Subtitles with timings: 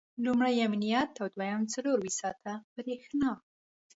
[0.25, 3.31] لومړی امنیت او دویم څلرویشت ساعته برېښنا.